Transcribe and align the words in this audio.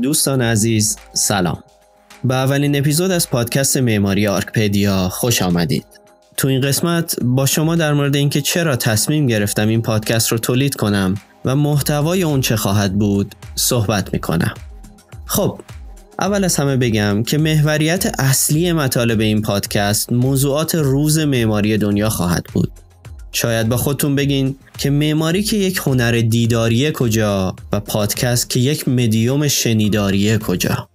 دوستان 0.00 0.42
عزیز 0.42 0.96
سلام. 1.12 1.62
به 2.24 2.34
اولین 2.34 2.78
اپیزود 2.78 3.10
از 3.10 3.30
پادکست 3.30 3.76
معماری 3.76 4.26
آرکپدیا 4.26 5.08
خوش 5.08 5.42
آمدید. 5.42 5.86
تو 6.36 6.48
این 6.48 6.60
قسمت 6.60 7.16
با 7.22 7.46
شما 7.46 7.76
در 7.76 7.92
مورد 7.92 8.16
اینکه 8.16 8.40
چرا 8.40 8.76
تصمیم 8.76 9.26
گرفتم 9.26 9.68
این 9.68 9.82
پادکست 9.82 10.32
رو 10.32 10.38
تولید 10.38 10.74
کنم 10.74 11.14
و 11.44 11.56
محتوای 11.56 12.22
اون 12.22 12.40
چه 12.40 12.56
خواهد 12.56 12.98
بود 12.98 13.34
صحبت 13.54 14.12
می‌کنم. 14.12 14.54
خب 15.26 15.60
اول 16.18 16.44
از 16.44 16.56
همه 16.56 16.76
بگم 16.76 17.22
که 17.22 17.38
محوریت 17.38 18.20
اصلی 18.20 18.72
مطالب 18.72 19.20
این 19.20 19.42
پادکست 19.42 20.12
موضوعات 20.12 20.74
روز 20.74 21.18
معماری 21.18 21.78
دنیا 21.78 22.10
خواهد 22.10 22.44
بود. 22.52 22.72
شاید 23.32 23.68
با 23.68 23.76
خودتون 23.76 24.14
بگین 24.14 24.56
که 24.78 24.90
معماری 24.90 25.42
که 25.42 25.56
یک 25.56 25.80
هنر 25.86 26.12
دیداریه 26.12 26.92
کجا 26.92 27.56
و 27.72 27.80
پادکست 27.80 28.50
که 28.50 28.60
یک 28.60 28.88
مدیوم 28.88 29.48
شنیداریه 29.48 30.38
کجا. 30.38 30.88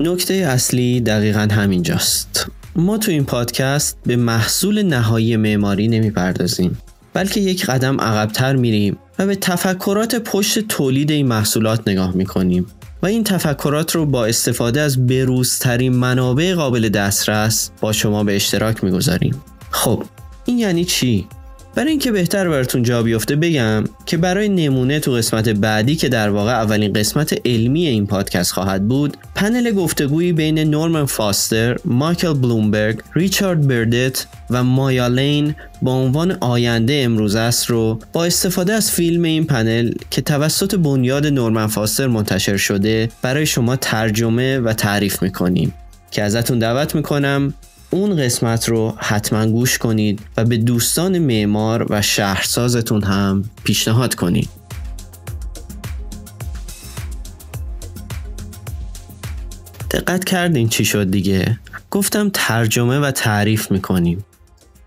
نکته 0.00 0.34
اصلی 0.34 1.00
دقیقا 1.00 1.48
همینجاست. 1.52 2.46
ما 2.76 2.98
تو 2.98 3.10
این 3.10 3.24
پادکست 3.24 3.98
به 4.06 4.16
محصول 4.16 4.82
نهایی 4.82 5.36
معماری 5.36 5.88
نمی‌پردازیم 5.88 6.78
بلکه 7.14 7.40
یک 7.40 7.66
قدم 7.66 8.00
عقبتر 8.00 8.56
میریم 8.56 8.96
و 9.18 9.26
به 9.26 9.36
تفکرات 9.36 10.14
پشت 10.14 10.58
تولید 10.58 11.10
این 11.10 11.26
محصولات 11.26 11.88
نگاه 11.88 12.16
می‌کنیم. 12.16 12.66
و 13.02 13.06
این 13.06 13.24
تفکرات 13.24 13.94
رو 13.94 14.06
با 14.06 14.26
استفاده 14.26 14.80
از 14.80 15.06
بروزترین 15.06 15.92
منابع 15.92 16.54
قابل 16.54 16.88
دسترس 16.88 17.70
با 17.80 17.92
شما 17.92 18.24
به 18.24 18.36
اشتراک 18.36 18.84
می‌گذاریم 18.84 19.42
خب 19.70 20.04
این 20.44 20.58
یعنی 20.58 20.84
چی؟ 20.84 21.28
برای 21.74 21.90
اینکه 21.90 22.12
بهتر 22.12 22.48
براتون 22.48 22.82
جا 22.82 23.02
بیفته 23.02 23.36
بگم 23.36 23.84
که 24.06 24.16
برای 24.16 24.48
نمونه 24.48 25.00
تو 25.00 25.12
قسمت 25.12 25.48
بعدی 25.48 25.96
که 25.96 26.08
در 26.08 26.30
واقع 26.30 26.52
اولین 26.52 26.92
قسمت 26.92 27.46
علمی 27.46 27.86
این 27.86 28.06
پادکست 28.06 28.52
خواهد 28.52 28.88
بود 28.88 29.16
پنل 29.34 29.70
گفتگویی 29.70 30.32
بین 30.32 30.58
نورمن 30.58 31.04
فاستر، 31.04 31.76
مایکل 31.84 32.32
بلومبرگ، 32.32 33.00
ریچارد 33.14 33.68
بردت 33.68 34.26
و 34.50 34.64
مایا 34.64 35.08
لین 35.08 35.54
با 35.82 35.94
عنوان 35.94 36.36
آینده 36.40 37.00
امروز 37.04 37.34
است 37.34 37.66
رو 37.66 37.98
با 38.12 38.24
استفاده 38.24 38.72
از 38.72 38.90
فیلم 38.90 39.22
این 39.22 39.44
پنل 39.44 39.92
که 40.10 40.22
توسط 40.22 40.74
بنیاد 40.74 41.26
نورمن 41.26 41.66
فاستر 41.66 42.06
منتشر 42.06 42.56
شده 42.56 43.08
برای 43.22 43.46
شما 43.46 43.76
ترجمه 43.76 44.58
و 44.58 44.72
تعریف 44.72 45.22
می‌کنیم. 45.22 45.74
که 46.10 46.22
ازتون 46.22 46.58
دعوت 46.58 46.94
می‌کنم 46.94 47.54
اون 47.92 48.16
قسمت 48.16 48.68
رو 48.68 48.94
حتما 48.98 49.46
گوش 49.46 49.78
کنید 49.78 50.20
و 50.36 50.44
به 50.44 50.56
دوستان 50.56 51.18
معمار 51.18 51.86
و 51.90 52.02
شهرسازتون 52.02 53.02
هم 53.02 53.44
پیشنهاد 53.64 54.14
کنید. 54.14 54.48
دقت 59.90 60.24
کردین 60.24 60.68
چی 60.68 60.84
شد 60.84 61.10
دیگه؟ 61.10 61.58
گفتم 61.90 62.30
ترجمه 62.32 62.98
و 62.98 63.10
تعریف 63.10 63.70
می‌کنیم. 63.70 64.24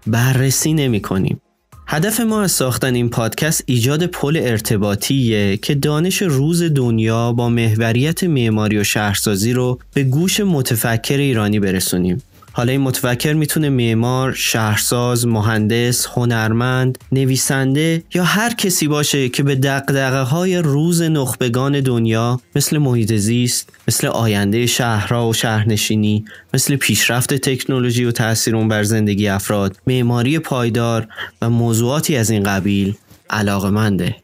بررسی 0.08 0.73
نمی 0.73 1.02
کنیم 1.02 1.42
هدف 1.88 2.19
ما 2.19 2.42
از 2.42 2.52
ساختن 2.52 2.96
این 2.96 3.09
پادکست 3.09 3.63
ایجاد 3.66 4.06
پل 4.06 4.40
ارتباطیه 4.44 5.58
که 5.58 5.75
دانش 5.75 6.22
روز 6.22 6.63
دنیا 6.63 7.34
با 7.34 7.50
محوریت 7.50 8.24
معماری 8.24 8.78
و 8.78 8.84
شهرسازی 8.84 9.53
رو 9.53 9.79
به 9.94 10.03
گوش 10.03 10.40
متفکر 10.40 11.18
ایرانی 11.18 11.59
برسونیم. 11.59 12.22
حالا 12.57 12.71
این 12.71 12.81
متفکر 12.81 13.33
می‌تونه 13.33 13.69
معمار، 13.69 14.33
شهرساز، 14.33 15.27
مهندس، 15.27 16.07
هنرمند، 16.07 16.97
نویسنده 17.11 18.03
یا 18.13 18.23
هر 18.23 18.53
کسی 18.53 18.88
باشه 18.88 19.29
که 19.29 19.43
به 19.43 19.55
دقدقه 19.55 20.21
های 20.21 20.57
روز 20.57 21.01
نخبگان 21.01 21.79
دنیا 21.79 22.41
مثل 22.55 22.77
محیط 22.77 23.13
زیست، 23.13 23.69
مثل 23.88 24.07
آینده 24.07 24.66
شهرها 24.66 25.29
و 25.29 25.33
شهرنشینی، 25.33 26.25
مثل 26.53 26.75
پیشرفت 26.75 27.33
تکنولوژی 27.33 28.05
و 28.05 28.11
تاثیر 28.11 28.55
اون 28.55 28.67
بر 28.67 28.83
زندگی 28.83 29.27
افراد، 29.27 29.77
معماری 29.87 30.39
پایدار 30.39 31.07
و 31.41 31.49
موضوعاتی 31.49 32.17
از 32.17 32.29
این 32.29 32.43
قبیل 32.43 32.95
علاقمنده. 33.29 34.16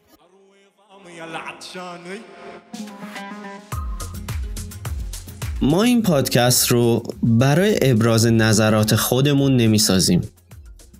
ما 5.64 5.82
این 5.82 6.02
پادکست 6.02 6.68
رو 6.68 7.02
برای 7.22 7.78
ابراز 7.82 8.26
نظرات 8.26 8.96
خودمون 8.96 9.56
نمی‌سازیم 9.56 10.20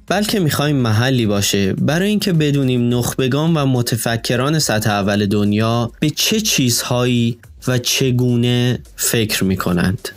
بلکه 0.07 0.41
می‌خوایم 0.41 0.77
محلی 0.77 1.27
باشه 1.27 1.73
برای 1.73 2.09
اینکه 2.09 2.33
بدونیم 2.33 2.99
نخبگان 2.99 3.55
و 3.57 3.67
متفکران 3.67 4.59
سطح 4.59 4.91
اول 4.91 5.27
دنیا 5.27 5.93
به 6.01 6.11
چه 6.11 6.41
چیزهایی 6.41 7.39
و 7.69 7.79
چگونه 7.79 8.79
فکر 8.97 9.45
می‌کنند. 9.45 10.09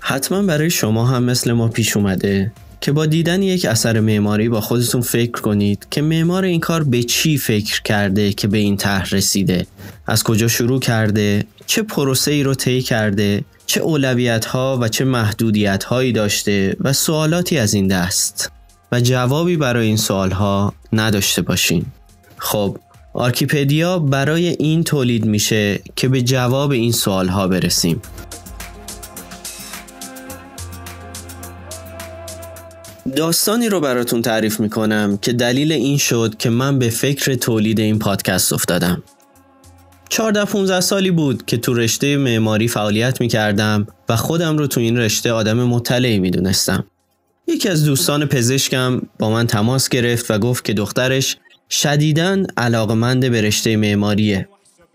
حتما 0.00 0.42
برای 0.42 0.70
شما 0.70 1.06
هم 1.06 1.22
مثل 1.22 1.52
ما 1.52 1.68
پیش 1.68 1.96
اومده 1.96 2.52
که 2.86 2.92
با 2.92 3.06
دیدن 3.06 3.42
یک 3.42 3.64
اثر 3.64 4.00
معماری 4.00 4.48
با 4.48 4.60
خودتون 4.60 5.00
فکر 5.00 5.40
کنید 5.40 5.86
که 5.90 6.02
معمار 6.02 6.44
این 6.44 6.60
کار 6.60 6.84
به 6.84 7.02
چی 7.02 7.38
فکر 7.38 7.82
کرده 7.82 8.32
که 8.32 8.48
به 8.48 8.58
این 8.58 8.76
طرح 8.76 9.14
رسیده؟ 9.14 9.66
از 10.06 10.22
کجا 10.22 10.48
شروع 10.48 10.80
کرده؟ 10.80 11.46
چه 11.66 11.82
پروسه 11.82 12.30
ای 12.30 12.42
رو 12.42 12.54
طی 12.54 12.82
کرده؟ 12.82 13.44
چه 13.66 13.80
اولویت 13.80 14.44
ها 14.44 14.78
و 14.80 14.88
چه 14.88 15.04
محدودیت 15.04 15.84
هایی 15.84 16.12
داشته 16.12 16.76
و 16.80 16.92
سوالاتی 16.92 17.58
از 17.58 17.74
این 17.74 17.88
دست؟ 17.88 18.52
و 18.92 19.00
جوابی 19.00 19.56
برای 19.56 19.86
این 19.86 19.96
سوال 19.96 20.30
ها 20.30 20.74
نداشته 20.92 21.42
باشین. 21.42 21.86
خب 22.36 22.78
آرکیپدیا 23.14 23.98
برای 23.98 24.48
این 24.48 24.84
تولید 24.84 25.24
میشه 25.24 25.80
که 25.96 26.08
به 26.08 26.22
جواب 26.22 26.70
این 26.70 26.92
سوال 26.92 27.28
ها 27.28 27.48
برسیم. 27.48 28.02
داستانی 33.16 33.68
رو 33.68 33.80
براتون 33.80 34.22
تعریف 34.22 34.60
می‌کنم 34.60 35.18
که 35.22 35.32
دلیل 35.32 35.72
این 35.72 35.98
شد 35.98 36.34
که 36.38 36.50
من 36.50 36.78
به 36.78 36.90
فکر 36.90 37.34
تولید 37.34 37.80
این 37.80 37.98
پادکست 37.98 38.52
افتادم. 38.52 39.02
14 40.08 40.44
15 40.44 40.80
سالی 40.80 41.10
بود 41.10 41.46
که 41.46 41.56
تو 41.56 41.74
رشته 41.74 42.16
معماری 42.16 42.68
فعالیت 42.68 43.20
می‌کردم 43.20 43.86
و 44.08 44.16
خودم 44.16 44.58
رو 44.58 44.66
تو 44.66 44.80
این 44.80 44.96
رشته 44.96 45.32
آدم 45.32 45.62
مطلعی 45.62 46.18
می‌دونستم. 46.18 46.84
یکی 47.46 47.68
از 47.68 47.84
دوستان 47.84 48.26
پزشکم 48.26 49.02
با 49.18 49.30
من 49.30 49.46
تماس 49.46 49.88
گرفت 49.88 50.30
و 50.30 50.38
گفت 50.38 50.64
که 50.64 50.72
دخترش 50.72 51.36
شدیداً 51.70 52.42
علاقمند 52.56 53.30
به 53.30 53.40
رشته 53.40 53.76
معماریه. 53.76 54.48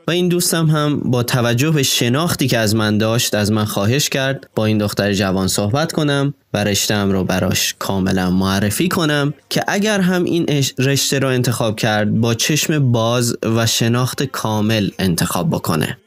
و 0.08 0.12
این 0.12 0.28
دوستم 0.28 0.66
هم 0.66 1.00
با 1.00 1.24
توجه 1.24 1.72
به 1.72 1.84
شناختی 1.84 2.48
که 2.48 2.58
از 2.58 2.76
من 2.76 2.98
داشت 2.98 3.36
از 3.36 3.52
من 3.52 3.66
خواهش 3.66 4.10
کرد 4.10 4.50
با 4.56 4.66
این 4.66 4.78
دختر 4.78 5.14
جوان 5.14 5.48
صحبت 5.48 5.92
کنم 5.92 6.34
و 6.54 6.64
رشتم 6.64 7.12
رو 7.12 7.24
براش 7.24 7.76
کاملا 7.80 8.32
معرفی 8.32 8.88
کنم 8.88 9.34
که 9.50 9.64
اگر 9.68 10.00
هم 10.00 10.24
این 10.24 10.46
رشته 10.80 11.20
رو 11.20 11.28
انتخاب 11.28 11.76
کرد 11.76 12.20
با 12.20 12.34
چشم 12.34 12.92
باز 12.92 13.36
و 13.44 13.66
شناخت 13.66 14.24
کامل 14.24 14.90
انتخاب 15.00 15.50
بکنه. 15.50 15.98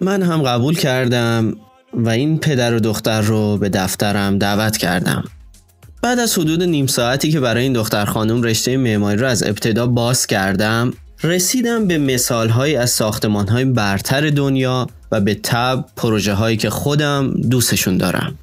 من 0.00 0.22
هم 0.22 0.42
قبول 0.42 0.76
کردم 0.76 1.56
و 1.94 2.08
این 2.08 2.38
پدر 2.38 2.74
و 2.74 2.80
دختر 2.80 3.20
رو 3.20 3.56
به 3.56 3.68
دفترم 3.68 4.38
دعوت 4.38 4.76
کردم. 4.76 5.24
بعد 6.02 6.18
از 6.18 6.38
حدود 6.38 6.62
نیم 6.62 6.86
ساعتی 6.86 7.32
که 7.32 7.40
برای 7.40 7.62
این 7.62 7.72
دختر 7.72 8.04
خانم 8.04 8.42
رشته 8.42 8.76
معماری 8.76 9.16
رو 9.16 9.26
از 9.26 9.42
ابتدا 9.42 9.86
باز 9.86 10.26
کردم 10.26 10.92
رسیدم 11.24 11.86
به 11.86 11.98
مثال 11.98 12.48
های 12.48 12.76
از 12.76 12.90
ساختمان 12.90 13.48
های 13.48 13.64
برتر 13.64 14.30
دنیا 14.30 14.86
و 15.12 15.20
به 15.20 15.34
تب 15.34 15.84
پروژه 15.96 16.34
هایی 16.34 16.56
که 16.56 16.70
خودم 16.70 17.30
دوستشون 17.30 17.96
دارم 17.96 18.38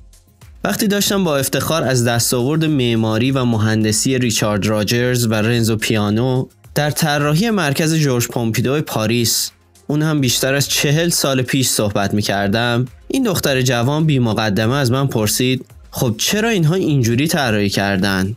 وقتی 0.63 0.87
داشتم 0.87 1.23
با 1.23 1.37
افتخار 1.37 1.83
از 1.83 2.05
دستاورد 2.05 2.65
معماری 2.65 3.31
و 3.31 3.45
مهندسی 3.45 4.17
ریچارد 4.17 4.65
راجرز 4.65 5.25
و 5.25 5.33
رنزو 5.33 5.75
پیانو 5.75 6.45
در 6.75 6.91
طراحی 6.91 7.49
مرکز 7.49 7.95
جورج 7.95 8.27
پومپیدو 8.27 8.81
پاریس 8.81 9.51
اون 9.87 10.01
هم 10.01 10.21
بیشتر 10.21 10.53
از 10.53 10.69
چهل 10.69 11.09
سال 11.09 11.41
پیش 11.41 11.67
صحبت 11.67 12.13
می 12.13 12.21
کردم 12.21 12.85
این 13.07 13.23
دختر 13.23 13.61
جوان 13.61 14.05
بی 14.05 14.19
مقدمه 14.19 14.75
از 14.75 14.91
من 14.91 15.07
پرسید 15.07 15.65
خب 15.91 16.15
چرا 16.17 16.49
اینها 16.49 16.75
اینجوری 16.75 17.27
طراحی 17.27 17.69
کردن؟ 17.69 18.35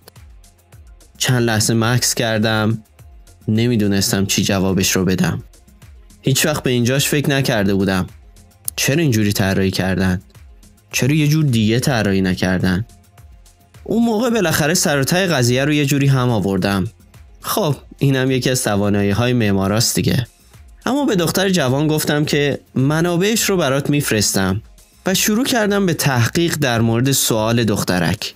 چند 1.19 1.43
لحظه 1.43 1.75
مکس 1.75 2.15
کردم 2.15 2.79
نمی‌دونستم 3.49 4.27
چی 4.27 4.43
جوابش 4.43 4.97
رو 4.97 5.05
بدم. 5.05 5.43
هیچ 6.23 6.47
وقت 6.47 6.63
به 6.63 6.71
اینجاش 6.71 7.09
فکر 7.09 7.31
نکرده 7.31 7.75
بودم. 7.75 8.07
چرا 8.77 9.03
اینجوری 9.03 9.33
طراحی 9.33 9.71
کردن؟ 9.71 10.23
چرا 10.93 11.15
یه 11.15 11.29
جور 11.29 11.45
دیگه 11.45 11.81
طراحی 11.81 12.21
نکردن؟ 12.21 12.85
اون 13.85 14.05
موقع 14.05 14.31
بالاخره 14.31 14.75
سرتای 14.75 15.27
قضیه 15.27 15.65
رو 15.65 15.73
یه 15.73 15.87
جوری 15.87 16.07
هم 16.07 16.31
آوردم. 16.31 16.85
خب 17.41 17.77
اینم 17.99 18.31
یکی 18.31 18.51
از 18.51 18.65
توانایی 18.65 19.11
های 19.11 19.33
معماراست 19.33 19.95
دیگه. 19.95 20.27
اما 20.87 21.05
به 21.05 21.17
دختر 21.17 21.51
جوان 21.51 21.87
گفتم 21.87 22.25
که 22.25 22.59
منابعش 22.75 23.51
رو 23.51 23.57
برات 23.57 23.91
میفرستم 23.91 24.63
و 25.07 25.15
شروع 25.15 25.45
کردم 25.45 25.87
به 25.87 25.95
تحقیق 25.95 26.57
در 26.61 26.81
مورد 26.81 27.13
سوال 27.13 27.65
دخترک. 27.65 28.35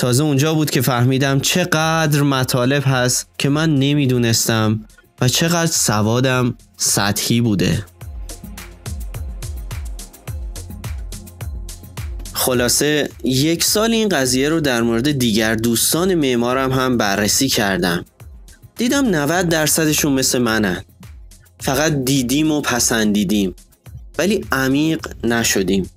تازه 0.00 0.24
اونجا 0.24 0.54
بود 0.54 0.70
که 0.70 0.80
فهمیدم 0.80 1.40
چقدر 1.40 2.22
مطالب 2.22 2.82
هست 2.86 3.28
که 3.38 3.48
من 3.48 3.74
نمی‌دونستم 3.74 4.80
و 5.20 5.28
چقدر 5.28 5.70
سوادم 5.70 6.54
سطحی 6.76 7.40
بوده. 7.40 7.84
خلاصه 12.32 13.10
یک 13.24 13.64
سال 13.64 13.92
این 13.92 14.08
قضیه 14.08 14.48
رو 14.48 14.60
در 14.60 14.82
مورد 14.82 15.12
دیگر 15.12 15.54
دوستان 15.54 16.14
معمارم 16.14 16.72
هم 16.72 16.96
بررسی 16.96 17.48
کردم. 17.48 18.04
دیدم 18.76 19.06
90 19.06 19.48
درصدشون 19.48 20.12
مثل 20.12 20.38
منن. 20.38 20.84
فقط 21.58 21.92
دیدیم 21.92 22.50
و 22.50 22.60
پسندیدیم. 22.60 23.54
ولی 24.18 24.44
عمیق 24.52 25.06
نشدیم. 25.24 25.90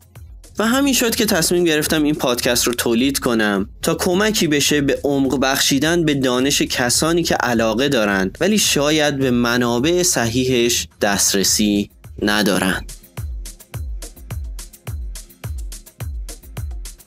و 0.60 0.68
همین 0.68 0.94
شد 0.94 1.16
که 1.16 1.26
تصمیم 1.26 1.64
گرفتم 1.64 2.04
این 2.04 2.16
پادکست 2.16 2.68
رو 2.68 2.74
تولید 2.74 3.20
کنم 3.20 3.70
تا 3.82 3.96
کمکی 3.96 4.48
بشه 4.48 4.82
به 4.82 5.00
عمق 5.04 5.40
بخشیدن 5.40 6.06
به 6.06 6.14
دانش 6.14 6.62
کسانی 6.62 7.24
که 7.24 7.36
علاقه 7.36 7.90
دارند 7.90 8.38
ولی 8.42 8.58
شاید 8.58 9.18
به 9.18 9.32
منابع 9.32 10.04
صحیحش 10.04 10.88
دسترسی 11.02 11.90
ندارند. 12.22 13.03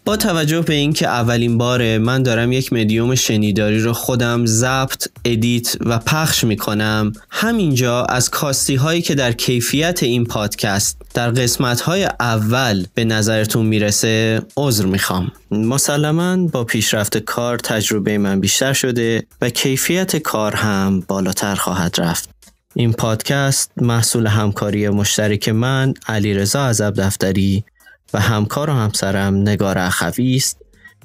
با 0.07 0.17
توجه 0.17 0.61
به 0.61 0.75
اینکه 0.75 1.09
اولین 1.09 1.59
باره 1.59 1.99
من 1.99 2.23
دارم 2.23 2.53
یک 2.53 2.73
مدیوم 2.73 3.15
شنیداری 3.15 3.81
رو 3.81 3.93
خودم 3.93 4.47
ضبط، 4.47 5.09
edit 5.25 5.77
و 5.81 5.99
پخش 5.99 6.45
می 6.45 6.57
کنم 6.57 7.13
همینجا 7.31 8.05
از 8.05 8.31
کاستی 8.31 8.75
هایی 8.75 9.03
که 9.03 9.15
در 9.15 9.33
کیفیت 9.33 10.03
این 10.03 10.25
پادکست 10.25 11.03
در 11.15 11.31
قسمت 11.31 11.81
های 11.81 12.09
اول 12.21 12.85
به 12.95 13.05
نظرتون 13.05 13.67
می‌رسه 13.67 14.43
عذر 14.57 14.87
می‌خوام. 14.87 15.33
مسلما 15.51 16.47
با 16.47 16.65
پیشرفت 16.65 17.19
کار 17.19 17.59
تجربه 17.59 18.19
من 18.19 18.41
بیشتر 18.41 18.73
شده 18.73 19.27
و 19.41 19.51
کیفیت 19.51 20.17
کار 20.17 20.55
هم 20.55 21.01
بالاتر 21.09 21.55
خواهد 21.55 22.01
رفت. 22.01 22.29
این 22.75 22.93
پادکست 22.93 23.71
محصول 23.77 24.27
همکاری 24.27 24.89
مشترک 24.89 25.49
من 25.49 25.95
علیرضا 26.09 26.67
عزب 26.67 26.95
دفتری 26.97 27.65
و 28.15 28.21
همکار 28.21 28.71
و 28.71 28.73
همسرم 28.73 29.37
نگار 29.37 29.79
اخوی 29.79 30.37
است 30.37 30.59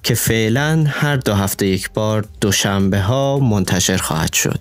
که 0.03 0.13
فعلا 0.13 0.85
هر 0.87 1.15
دو 1.15 1.33
هفته 1.33 1.67
یک 1.67 1.89
بار 1.89 2.25
دوشنبه 2.41 3.01
ها 3.01 3.39
منتشر 3.39 3.97
خواهد 3.97 4.33
شد. 4.33 4.59